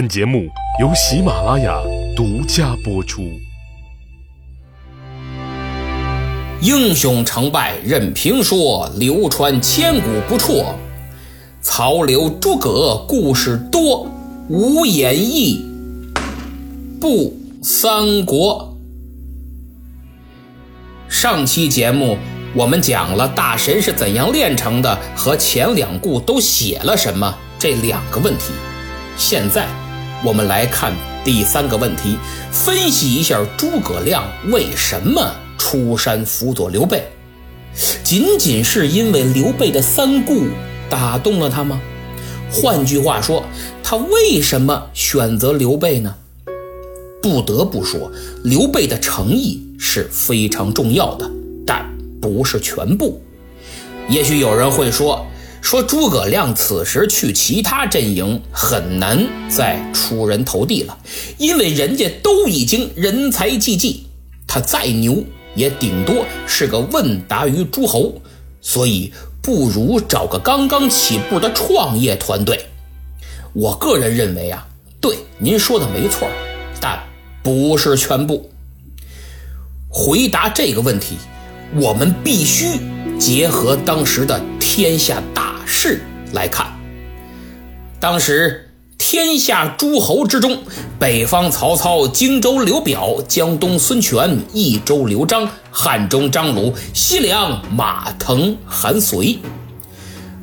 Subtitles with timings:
[0.00, 0.48] 本节目
[0.80, 1.78] 由喜马拉雅
[2.16, 3.38] 独家播出。
[6.62, 10.64] 英雄成败任评说，流传千古不辍。
[11.60, 14.10] 曹刘诸葛故事多，
[14.48, 15.62] 无演义
[16.98, 18.74] 不三国。
[21.10, 22.16] 上期节目
[22.54, 28.54] 我们讲了大神是怎样炼成的，和前两部都写了什么这两个问题。
[29.18, 29.68] 现在
[30.22, 30.92] 我们来看
[31.24, 32.18] 第三个问题，
[32.52, 37.02] 分析一下诸葛亮为什么出山辅佐刘备。
[38.04, 40.44] 仅仅是因为刘备的三顾
[40.90, 41.80] 打动了他吗？
[42.52, 43.42] 换句话说，
[43.82, 46.14] 他为什么选择刘备呢？
[47.22, 48.12] 不得不说，
[48.44, 51.30] 刘备的诚意是非常重要的，
[51.66, 51.90] 但
[52.20, 53.22] 不是全部。
[54.08, 55.24] 也许有人会说，
[55.60, 60.98] 说诸葛亮此时去其他阵营很难再出人头地了，
[61.38, 64.06] 因为人家都已经人才济济，
[64.46, 65.22] 他再牛
[65.54, 68.20] 也顶多是个问答于诸侯，
[68.60, 69.12] 所以
[69.42, 72.66] 不如找个刚刚起步的创业团队。
[73.52, 74.66] 我个人认为啊，
[75.00, 76.28] 对您说的没错，
[76.80, 76.98] 但
[77.42, 78.50] 不是全部。
[79.88, 81.16] 回答这个问题，
[81.74, 82.78] 我们必须
[83.18, 86.66] 结合当时的天下大势来看。
[88.00, 88.68] 当时
[88.98, 90.58] 天下诸侯之中，
[90.98, 99.38] 北方曹操、荆州刘表、江东孙权、益州刘璋、汉中张鲁、西凉马腾、韩遂。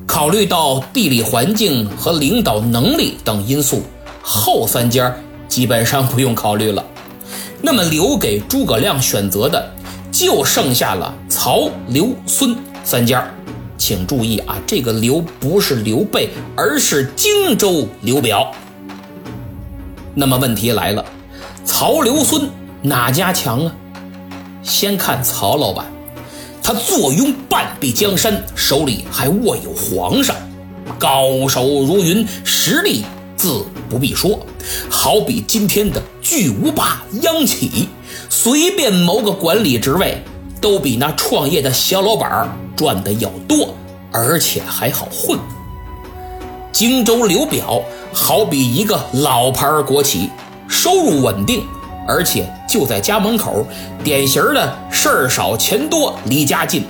[0.07, 3.83] 考虑到地理环境和领导能力等因素，
[4.21, 5.13] 后三家
[5.47, 6.83] 基本上不用考虑了。
[7.61, 9.71] 那么留给诸葛亮选择的，
[10.11, 13.29] 就剩下了曹、刘、孙三家。
[13.77, 18.51] 请注意啊，这个刘不是刘备，而是荆州刘表。
[20.13, 21.05] 那么问题来了，
[21.63, 22.49] 曹、刘、孙
[22.81, 23.71] 哪家强啊？
[24.63, 25.85] 先看曹老板，
[26.61, 30.35] 他坐拥半壁江山，手里还握有皇上，
[30.97, 33.05] 高手如云，实力
[33.37, 34.45] 自不必说。
[34.89, 37.87] 好比今天的巨无霸央企，
[38.29, 40.21] 随便谋个管理职位，
[40.59, 43.75] 都比那创业的小老板赚的要多，
[44.11, 45.39] 而且还好混。
[46.71, 47.81] 荆州刘表
[48.13, 50.29] 好比一个老牌国企，
[50.67, 51.63] 收入稳定，
[52.07, 53.65] 而且就在家门口，
[54.03, 56.85] 典型的事儿少钱多离家近。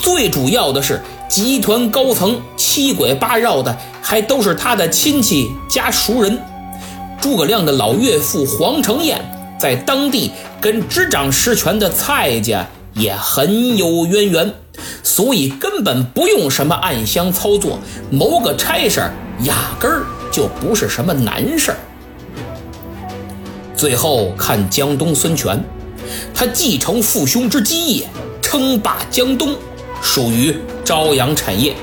[0.00, 6.38] 最主要的是，集团高层七拐八绕的，还都是他的亲戚加熟人。
[7.20, 9.20] 诸葛亮的老岳父黄承彦
[9.58, 14.54] 在当地跟执掌实权的蔡家也很有渊源，
[15.02, 17.78] 所以根本不用什么暗箱操作，
[18.10, 19.14] 谋个差事儿
[19.44, 21.76] 压根儿就不是什么难事儿。
[23.76, 25.62] 最后看江东孙权，
[26.34, 28.08] 他继承父兄之基业，
[28.40, 29.56] 称霸江东，
[30.00, 31.74] 属于朝阳产业，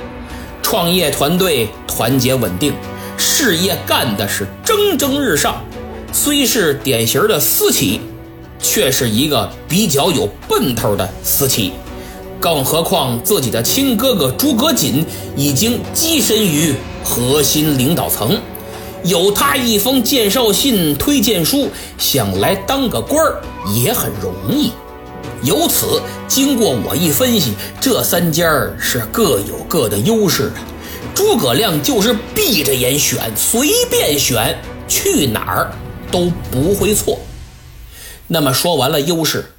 [0.62, 2.74] 创业团队团结稳定。
[3.18, 5.62] 事业干的是蒸蒸日上，
[6.14, 8.00] 虽是典型的私企，
[8.60, 11.74] 却是一个比较有奔头的私企。
[12.40, 15.06] 更何况自己的亲哥哥诸葛瑾
[15.36, 18.40] 已经跻身于核心领导层，
[19.04, 23.42] 有他一封介绍信、推荐书，想来当个官儿
[23.74, 24.72] 也很容易。
[25.44, 28.44] 由此，经过我一分析，这三家
[28.78, 30.64] 是各有各的优势啊。
[31.14, 35.72] 诸葛亮就是闭着眼选，随便选，去哪儿
[36.10, 37.20] 都不会错。
[38.30, 39.54] 那么说完了优势，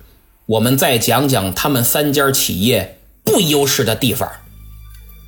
[0.47, 4.31] 我们再讲讲他们三家企业不优势的地方。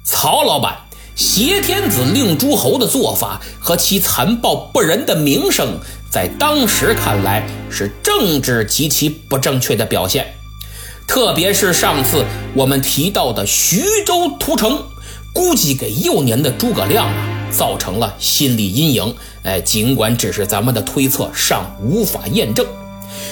[0.04, 0.78] 曹老板
[1.14, 5.78] 挟天子令诸侯的做法和其残暴不仁的名声，
[6.10, 10.34] 在当时看来是政治极其不正确的表现。
[11.06, 12.24] 特别是上次
[12.54, 14.84] 我们提到的徐州屠城。
[15.34, 19.16] 估计给幼年的诸葛亮啊造成了心理阴影。
[19.44, 22.66] 哎，尽管只是咱们的推测，尚无法验证。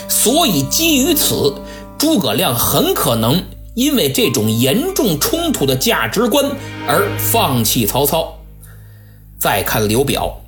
[0.09, 1.55] 所以基于此，
[1.99, 3.43] 诸葛亮很可能
[3.75, 6.45] 因为这种严重冲突的价值观
[6.87, 8.35] 而放弃曹操。
[9.39, 10.41] 再看刘表，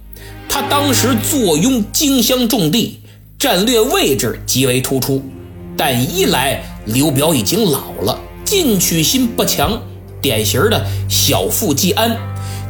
[0.48, 3.00] 他当时坐拥荆襄重地，
[3.38, 5.22] 战略位置极为突出。
[5.76, 9.80] 但一来刘表已经老了，进取心不强。
[10.20, 12.16] 典型的小富即安，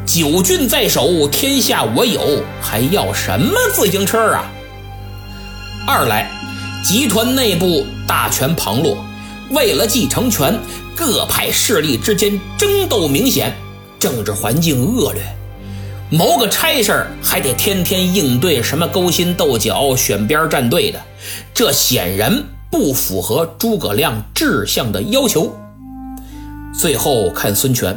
[0.06, 4.50] 九郡在手，天下我有，还要什么自行车啊？
[5.86, 6.30] 二来，
[6.82, 8.96] 集团内部大权旁落，
[9.50, 10.58] 为了继承权，
[10.96, 13.54] 各派势力之间争斗明显，
[14.00, 15.22] 政治环境恶劣。
[16.10, 21.00] 谋个差事儿还得天天应对什么勾心斗角、选边站队的，
[21.54, 25.56] 这显然不符合诸葛亮志向的要求。
[26.76, 27.96] 最后看孙权，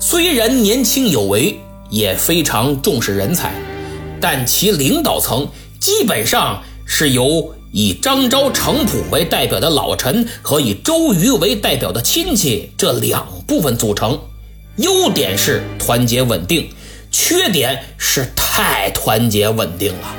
[0.00, 1.60] 虽然年轻有为，
[1.90, 3.52] 也非常重视人才，
[4.22, 5.46] 但其领导层
[5.78, 14.18] 基本上是由以张昭、程普为代表的老臣和以周瑜为代表的亲戚这两部分组成。
[14.78, 16.70] 优点是团结稳定。
[17.12, 20.16] 缺点是太团结稳定了。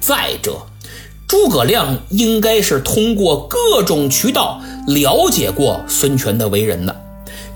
[0.00, 0.66] 再者，
[1.28, 7.00] 诸葛亮应该是通过各种渠道了解过孙权的为人的，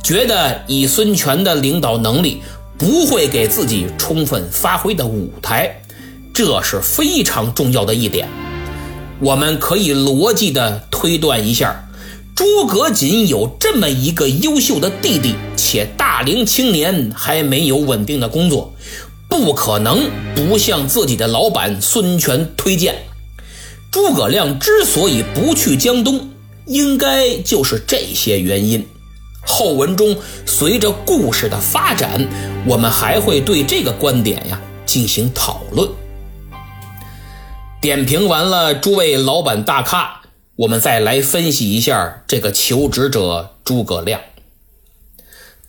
[0.00, 2.40] 觉得以孙权的领导能力
[2.78, 5.82] 不会给自己充分发挥的舞台，
[6.32, 8.28] 这是非常重要的一点。
[9.20, 11.82] 我们可以逻辑的推断一下。
[12.34, 18.74] 诸葛瑾有这么一个优秀的弟弟，且大龄青年还没有稳定的工作，
[19.26, 22.94] 不可能不向自己的老板孙权推荐。
[23.90, 26.28] 诸葛亮之所以不去江东，
[26.66, 28.86] 应该就是这些原因。
[29.46, 30.14] 后文中
[30.44, 32.28] 随着故事的发展，
[32.66, 35.88] 我们还会对这个观点呀进行讨论。
[37.80, 40.22] 点评完了诸位老板大咖。
[40.56, 44.20] 我们再来分析一下这个求职者诸葛亮，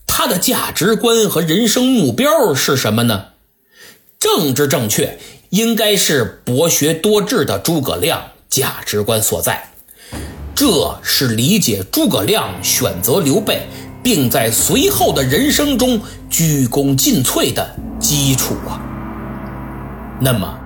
[0.08, 3.26] 他的价值观和人生目标是什么呢？
[4.18, 5.20] 政治正确
[5.50, 9.72] 应该是博学多智的诸葛亮价值观所在，
[10.56, 13.68] 这是理解诸葛亮选择刘备，
[14.02, 18.82] 并在随后的人生中鞠躬尽瘁的基础啊。
[20.22, 20.57] 那么，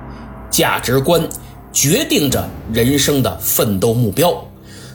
[0.51, 1.27] 价值观。
[1.74, 4.45] 决定着人生的奋斗目标，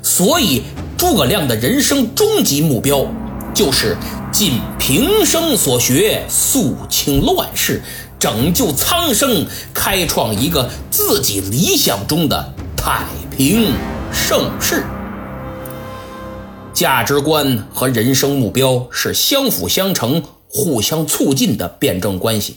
[0.03, 0.63] 所以
[0.95, 3.07] 诸葛亮的人生终极目标
[3.55, 3.97] 就是
[4.31, 7.81] 尽平生所学，肃清乱世，
[8.19, 13.73] 拯救苍生，开创一个自己理想中的太平
[14.13, 14.85] 盛世。
[16.75, 22.57] 价值观和人生目标是相辅相成、互相促进的辩证关系。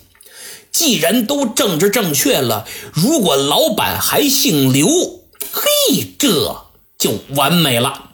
[0.71, 4.88] 既然都政治正确了，如果老板还姓刘，
[5.51, 6.66] 嘿，这
[6.98, 8.12] 就完美了。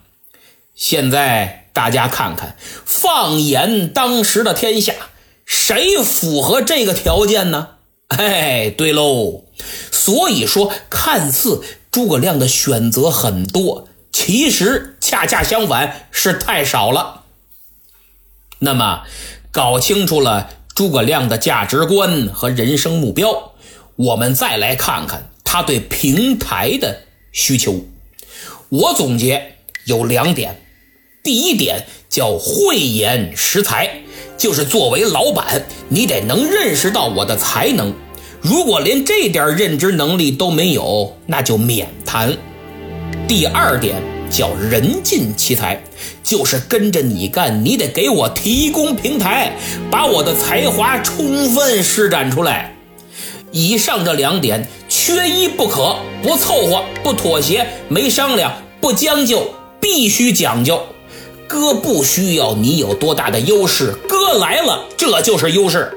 [0.76, 4.94] 现在大家看看，放眼当时的天下，
[5.46, 7.70] 谁符合这个条件呢？
[8.08, 9.44] 哎，对喽。
[9.92, 11.62] 所以说，看似
[11.92, 17.24] 诸葛亮的选择很多，其实恰恰相反，是太少了。
[18.60, 19.04] 那么，
[19.52, 20.50] 搞清楚了。
[20.76, 23.54] 诸葛亮的价值观和人生目标，
[23.96, 27.86] 我们再来看看他对平台的需求。
[28.68, 29.56] 我总结
[29.86, 30.62] 有两点：
[31.24, 33.90] 第一点叫慧眼识才，
[34.38, 37.94] 就是作为老板，你得能认识到我的才能。
[38.42, 42.36] 如果连这点认知能力都没有，那就免谈。
[43.30, 44.15] 第二点。
[44.36, 45.82] 叫人尽其才，
[46.22, 49.56] 就是跟着你干，你得给我提供平台，
[49.90, 52.76] 把我的才华充分施展出来。
[53.52, 60.86] 以上这两点缺一不可，不凑合，不妥协，没商量，不将就，必须讲究。
[61.48, 65.94] 哥不需要你有多大的优势，哥来了，这就是优势。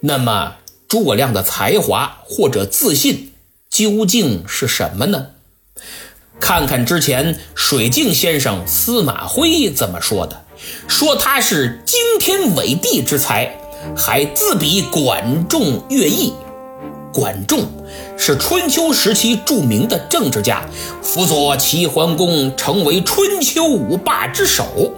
[0.00, 0.56] 那么
[0.88, 3.32] 诸葛亮的才华或者自信
[3.70, 5.26] 究竟是什么呢？
[6.38, 10.44] 看看之前水镜先生司马徽怎么说的，
[10.86, 13.56] 说他是惊天伟地之才，
[13.96, 16.32] 还自比管仲、乐毅。
[17.12, 17.60] 管仲
[18.18, 20.62] 是春秋时期著名的政治家，
[21.00, 24.92] 辅佐齐桓公成为春秋五霸之首。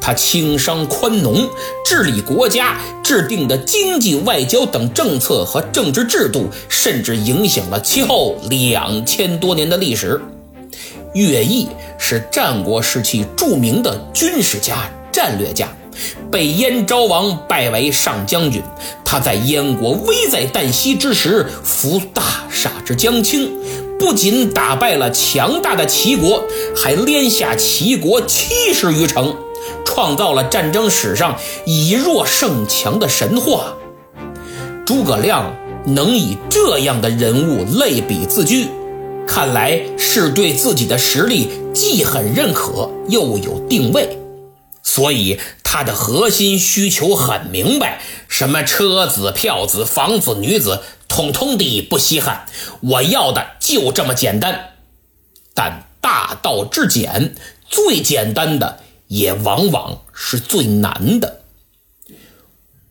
[0.00, 1.48] 他轻商宽农，
[1.84, 10.20] 治理国家，制定的经济、外交等政策和政治制度，甚至影响了其后两千多年的历史。
[11.14, 15.68] 乐毅是战国时期著名的军事家、战略家，
[16.30, 18.60] 被燕昭王拜为上将军。
[19.04, 23.48] 他在燕国危在旦夕之时，扶大厦之将倾，
[23.98, 26.42] 不仅打败了强大的齐国，
[26.76, 29.36] 还连下齐国七十余城，
[29.86, 33.74] 创造了战争史上以弱胜强的神话。
[34.84, 35.54] 诸葛亮
[35.86, 38.66] 能以这样的人物类比自居。
[39.26, 44.18] 看来是对自己的实力既很认可，又有定位，
[44.82, 52.46] 所以他的核心需求很明白：什么车子、票子、房子、女子，统统的不稀罕。
[52.80, 54.74] 我要的就这么简单。
[55.52, 57.34] 但大道至简，
[57.68, 61.40] 最简单的也往往是最难的。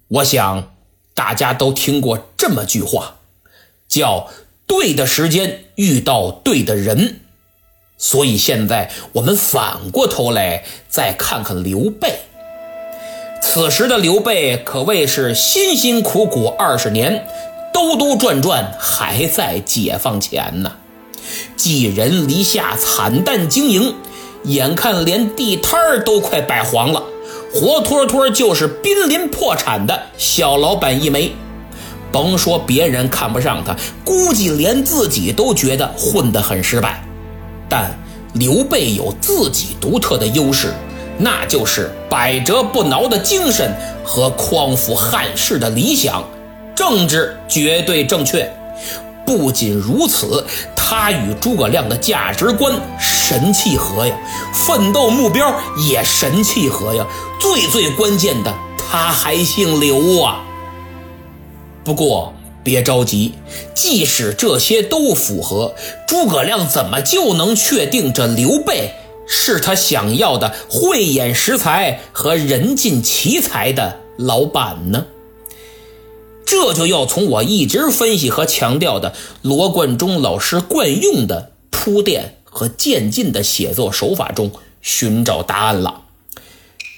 [0.07, 0.73] 我想，
[1.13, 3.17] 大家都听过这么句话，
[3.87, 4.29] 叫
[4.73, 7.19] “对的时间遇到对的人”。
[7.95, 12.15] 所以现在我们反过头来再看看刘备。
[13.41, 17.27] 此时的刘备可谓是辛辛苦苦二十年，
[17.73, 20.73] 兜兜转转还在解放前呢。
[21.55, 23.95] 寄人篱下，惨淡经营，
[24.45, 27.03] 眼看连地摊儿都快摆黄了，
[27.53, 31.33] 活脱脱就是濒临破产的小老板一枚。
[32.13, 37.03] 甭说别人看不上他，估计连自己都觉得混得很失败。
[37.67, 37.91] 但
[38.33, 40.71] 刘备有自己独特的优势，
[41.17, 46.23] 那就是百折不挠的精神和匡扶汉室的理想，
[46.75, 48.47] 政治绝对正确。
[49.25, 54.15] 不仅如此，他与诸葛亮的价值观神契合呀，
[54.53, 55.51] 奋斗目标
[55.87, 57.07] 也神契合呀。
[57.39, 60.43] 最最关键的，他还姓刘啊。
[61.83, 62.33] 不过。
[62.65, 63.33] 别着急，
[63.75, 65.75] 即使这些都符合，
[66.07, 68.93] 诸葛亮怎么就能确定这刘备
[69.27, 75.07] 是他想要的慧眼识才和人尽其才的老板呢？
[76.45, 84.49] 这就要从我一直分析和强调的罗贯中老师惯用的铺垫和渐进的写作手法中
[84.81, 86.03] 寻找答案了。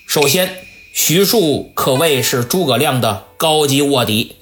[0.07, 0.57] 首先，
[0.93, 4.35] 徐庶可谓是诸葛亮的高级卧底。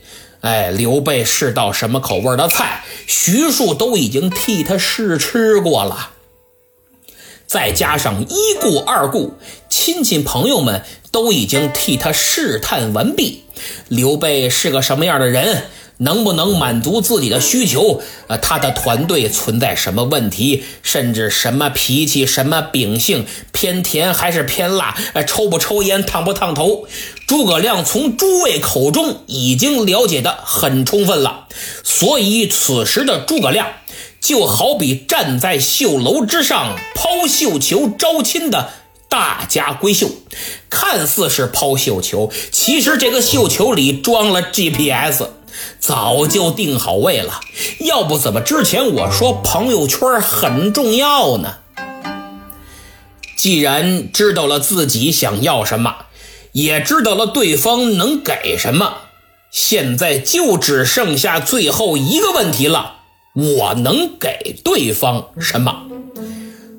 [0.44, 6.10] 哎，刘备是道什么口味的菜，徐庶都已经替他试吃过了。
[7.48, 9.36] 再加上一顾二顾，
[9.70, 13.46] 亲戚朋友们都已经替他试探完毕。
[13.88, 15.64] 刘备是个什么样的人？
[15.98, 18.02] 能不能满足自己的需求？
[18.28, 20.64] 呃，他的团队存在什么问题？
[20.82, 24.96] 甚至什么脾气、什么秉性，偏甜还是偏辣？
[25.14, 26.88] 呃，抽不抽烟，烫不烫头？
[27.28, 31.48] 诸葛亮从诸位口中已经了解的很充分了。
[31.84, 33.68] 所以此时的诸葛亮，
[34.20, 38.72] 就好比站在绣楼之上抛绣球招亲的
[39.08, 40.10] 大家闺秀，
[40.70, 45.24] 看似是抛绣球，其实这个绣球里装了 GPS。
[45.80, 47.42] 早就定好位了，
[47.80, 51.56] 要不怎么之前我说朋友圈很重要呢？
[53.36, 55.96] 既然知道了自己想要什么，
[56.54, 58.98] 也知道了对方能给什么，
[59.52, 62.98] 现在就只剩下最后一个问题了：
[63.34, 65.84] 我能给对方什么？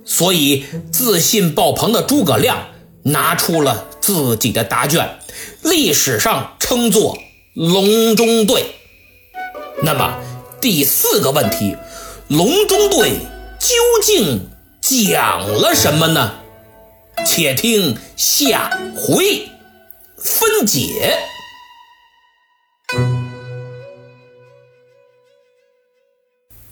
[0.07, 2.69] 所以，自信爆棚的诸葛亮
[3.05, 5.19] 拿出了自己的答卷，
[5.63, 7.19] 历史上称作。
[7.55, 8.75] 隆中对，
[9.83, 10.19] 那么
[10.61, 11.77] 第四个问题，
[12.27, 13.11] 隆中对
[13.61, 13.69] 究
[14.03, 16.33] 竟讲了什么呢？
[17.25, 19.49] 且听下回
[20.17, 21.17] 分解。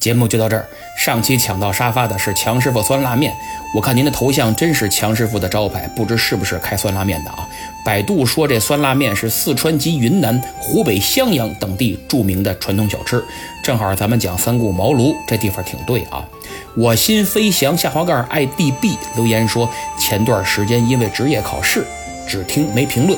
[0.03, 0.67] 节目就到这儿。
[0.99, 3.33] 上期抢到沙发的是强师傅酸辣面，
[3.73, 7.49] 我看您的头像真是强师傅的招牌，不知是不是开酸辣面的啊？
[7.85, 13.25] 百度说这酸辣面是四川及云南、湖北襄阳等地著名的传统小吃，
[13.63, 16.27] 正好咱们讲三顾茅庐，这地方挺对啊。
[16.77, 21.87] 我心飞翔下滑盖 idb 留言说，前段时间因为职业考试，
[22.27, 23.17] 只听没评论，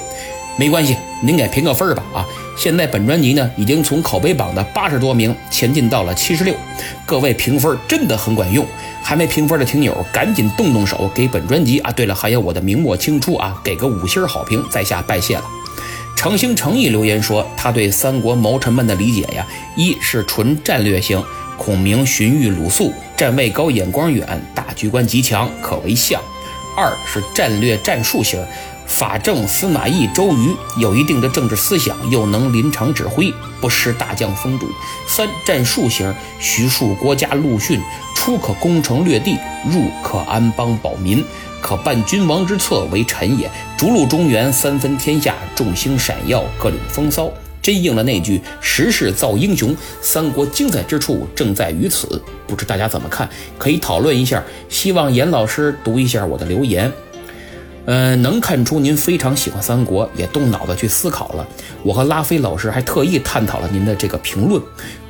[0.59, 2.27] 没关系，您给评个分儿吧啊。
[2.57, 6.55] 现在本专辑呢，已经从口碑榜的八十多名前进到了七十六，
[7.05, 8.65] 各位评分真的很管用。
[9.03, 11.93] 还没评分的听友，赶紧动动手给本专辑啊！
[11.93, 15.45] 对了，还有我的明末清初啊，给个五星好评，在下拜谢了。
[16.17, 19.47] 诚心诚意留言说，他对三国谋臣们的理解呀，
[19.77, 21.23] 一是纯战略型，
[21.59, 26.19] 孔明、荀彧、鲁肃，站位高，眼光远，大局观极强，可为相；
[26.75, 28.43] 二是战略战术型。
[28.87, 34.69] 法正、司马懿、周瑜有一定的政治思想，又能临场指挥，不失大将风度。
[35.07, 37.81] 三战术型，徐庶、郭嘉、陆逊，
[38.15, 39.39] 出可攻城略地，
[39.69, 41.25] 入可安邦保民，
[41.61, 43.51] 可伴君王之策，为臣也。
[43.77, 47.31] 逐鹿中原，三分天下，众星闪耀，各领风骚。
[47.61, 49.75] 真应了那句“时势造英雄”。
[50.03, 52.23] 三国精彩之处正在于此。
[52.47, 53.27] 不知大家怎么看？
[53.57, 54.45] 可以讨论一下。
[54.69, 56.93] 希望严老师读一下我的留言。
[57.87, 61.47] 呃，能看出您非常喜欢三国，也动脑子去思考了。
[61.83, 64.61] 我和拉菲老师还特意探讨了您的这个评论。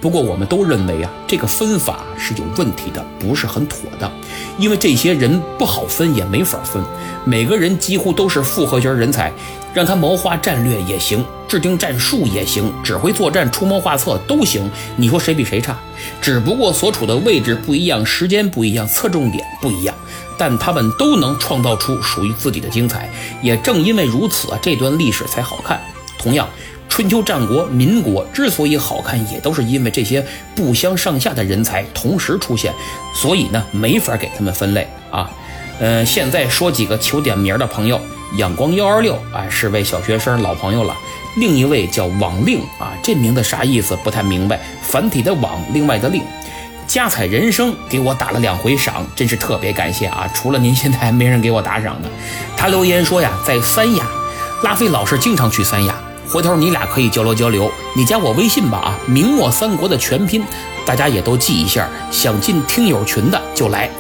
[0.01, 4.11] 不过，我们都认为啊，这个分法是有问题的，不是很妥当。
[4.59, 6.83] 因为这些人不好分，也没法分。
[7.25, 9.33] 每个人几乎都是复合型人才，
[9.73, 14.69] 让他谋划战略也行，制定战术也行，指挥作战、出谋划策都行。
[14.97, 15.79] 你说谁比谁差？
[16.21, 19.94] 只不过所处的位置不一样，时间不一样，侧重点不一样。
[20.39, 23.09] 但他们都能创造出属于自己的精彩，
[23.43, 25.81] 也正因为如此啊，这段历史才好看。
[26.19, 26.49] 同样，
[26.89, 30.25] 春秋战国、民国之所以好看，也都是因为这些
[30.55, 32.73] 不相上下的人才同时出现，
[33.15, 35.31] 所以呢，没法给他们分类啊。
[35.81, 38.01] 嗯，现在说几个求点名的朋友，
[38.39, 40.97] 仰光幺二六啊，是位小学生老朋友了。
[41.37, 43.99] 另一位叫网令啊，这名字啥意思？
[44.05, 44.61] 不太明白。
[44.83, 46.23] 繁体的网，另外的令。
[46.95, 50.31] 加彩人生给我打了两回赏，真是特别感谢啊！
[50.33, 52.09] 除了您，现在还没人给我打赏呢。
[52.57, 54.07] 他留言说呀，在三亚，
[54.63, 55.95] 拉菲老师经常去三亚，
[56.29, 57.69] 回头你俩可以交流交流。
[57.97, 60.45] 你加我微信吧啊，明末三国的全拼，
[60.87, 61.89] 大家也都记一下。
[62.13, 63.91] 想进听友群的就来。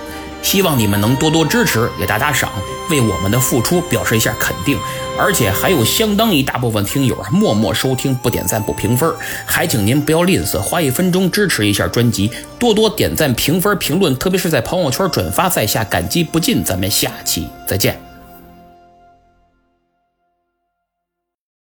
[0.45, 2.53] 希望你们能多多支持，也打打赏，
[2.91, 4.79] 为我们的付出表示一下肯定。
[5.19, 9.13] 而且还有相当一大部分听友，默默收听，不点赞不评分，
[9.47, 16.63] 还请您不要吝啬，花一分钟支持一下专辑，多多点赞、评分、评论，特别是在朋友圈转发在下，感激不尽。
[16.63, 18.04] 咱们下期再见。